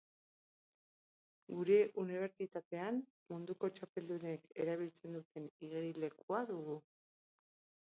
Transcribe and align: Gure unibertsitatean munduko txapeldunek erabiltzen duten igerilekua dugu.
Gure 1.55 1.77
unibertsitatean 2.05 2.99
munduko 3.33 3.71
txapeldunek 3.77 4.51
erabiltzen 4.67 5.19
duten 5.23 5.49
igerilekua 5.71 6.47
dugu. 6.55 6.85